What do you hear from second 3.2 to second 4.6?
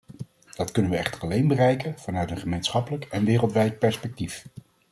wereldwijd perspectief.